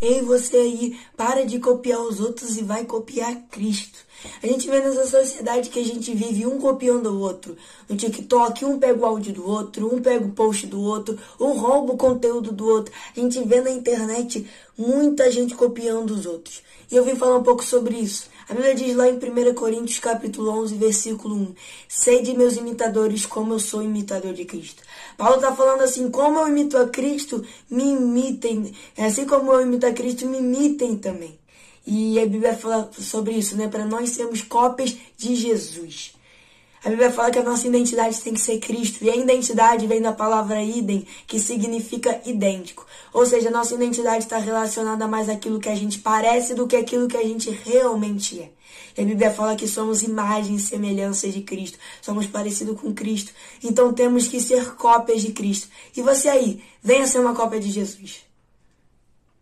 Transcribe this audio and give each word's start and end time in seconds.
Ei, 0.00 0.22
você 0.22 0.56
aí, 0.56 0.98
para 1.16 1.44
de 1.44 1.58
copiar 1.58 2.00
os 2.00 2.20
outros 2.20 2.56
e 2.56 2.62
vai 2.62 2.84
copiar 2.84 3.34
Cristo. 3.50 3.98
A 4.42 4.46
gente 4.46 4.68
vê 4.68 4.80
nessa 4.80 5.06
sociedade 5.06 5.70
que 5.70 5.78
a 5.78 5.84
gente 5.84 6.12
vive 6.14 6.46
um 6.46 6.58
copiando 6.58 7.06
o 7.06 7.20
outro. 7.20 7.56
No 7.88 7.96
TikTok, 7.96 8.64
um 8.64 8.78
pega 8.78 8.98
o 8.98 9.06
áudio 9.06 9.32
do 9.32 9.48
outro, 9.48 9.94
um 9.94 10.00
pega 10.00 10.24
o 10.24 10.32
post 10.32 10.66
do 10.66 10.80
outro, 10.80 11.18
um 11.38 11.52
rouba 11.52 11.92
o 11.92 11.96
conteúdo 11.96 12.50
do 12.50 12.66
outro. 12.66 12.92
A 13.16 13.20
gente 13.20 13.40
vê 13.44 13.60
na 13.60 13.70
internet 13.70 14.46
muita 14.76 15.30
gente 15.30 15.54
copiando 15.54 16.10
os 16.10 16.26
outros. 16.26 16.62
E 16.90 16.96
eu 16.96 17.04
vim 17.04 17.14
falar 17.14 17.36
um 17.36 17.42
pouco 17.42 17.64
sobre 17.64 17.96
isso. 17.96 18.28
A 18.48 18.54
Bíblia 18.54 18.74
diz 18.74 18.96
lá 18.96 19.06
em 19.06 19.16
1 19.16 19.54
Coríntios 19.54 19.98
capítulo 19.98 20.50
11, 20.62 20.74
versículo 20.76 21.34
1, 21.34 21.54
Sede 21.86 22.34
meus 22.34 22.56
imitadores 22.56 23.26
como 23.26 23.52
eu 23.52 23.58
sou 23.58 23.82
imitador 23.82 24.32
de 24.32 24.46
Cristo. 24.46 24.82
Paulo 25.18 25.36
está 25.36 25.54
falando 25.54 25.82
assim, 25.82 26.10
como 26.10 26.38
eu 26.38 26.48
imito 26.48 26.78
a 26.78 26.88
Cristo, 26.88 27.44
me 27.70 27.92
imitem. 27.92 28.72
Assim 28.96 29.26
como 29.26 29.52
eu 29.52 29.60
imito 29.60 29.86
a 29.86 29.92
Cristo, 29.92 30.26
me 30.26 30.38
imitem 30.38 30.96
também. 30.96 31.38
E 31.90 32.20
a 32.20 32.26
Bíblia 32.26 32.54
fala 32.54 32.90
sobre 32.92 33.32
isso, 33.32 33.56
né? 33.56 33.66
Para 33.66 33.86
nós 33.86 34.10
sermos 34.10 34.42
cópias 34.42 34.94
de 35.16 35.34
Jesus. 35.34 36.12
A 36.84 36.90
Bíblia 36.90 37.10
fala 37.10 37.30
que 37.30 37.38
a 37.38 37.42
nossa 37.42 37.66
identidade 37.66 38.20
tem 38.20 38.34
que 38.34 38.42
ser 38.42 38.58
Cristo. 38.58 39.02
E 39.02 39.08
a 39.08 39.16
identidade 39.16 39.86
vem 39.86 40.02
da 40.02 40.12
palavra 40.12 40.62
idem, 40.62 41.06
que 41.26 41.40
significa 41.40 42.20
idêntico. 42.26 42.86
Ou 43.10 43.24
seja, 43.24 43.48
a 43.48 43.50
nossa 43.50 43.74
identidade 43.74 44.24
está 44.24 44.36
relacionada 44.36 45.08
mais 45.08 45.30
àquilo 45.30 45.58
que 45.58 45.70
a 45.70 45.74
gente 45.74 45.98
parece 46.00 46.54
do 46.54 46.66
que 46.66 46.76
aquilo 46.76 47.08
que 47.08 47.16
a 47.16 47.22
gente 47.22 47.48
realmente 47.48 48.38
é. 48.38 48.50
E 48.94 49.00
a 49.00 49.04
Bíblia 49.06 49.30
fala 49.30 49.56
que 49.56 49.66
somos 49.66 50.02
imagem 50.02 50.56
e 50.56 50.60
semelhança 50.60 51.26
de 51.30 51.40
Cristo. 51.40 51.78
Somos 52.02 52.26
parecidos 52.26 52.78
com 52.78 52.92
Cristo. 52.92 53.32
Então 53.64 53.94
temos 53.94 54.28
que 54.28 54.42
ser 54.42 54.74
cópias 54.74 55.22
de 55.22 55.32
Cristo. 55.32 55.68
E 55.96 56.02
você 56.02 56.28
aí, 56.28 56.62
venha 56.82 57.06
ser 57.06 57.18
uma 57.18 57.34
cópia 57.34 57.58
de 57.58 57.70
Jesus. 57.70 58.28